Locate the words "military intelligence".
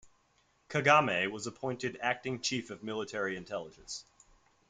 2.81-4.03